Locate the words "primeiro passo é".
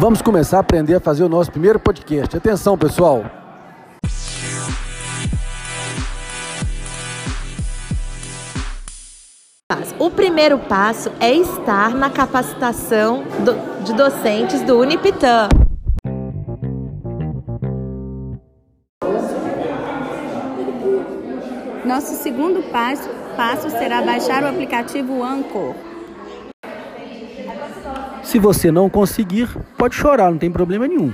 10.10-11.34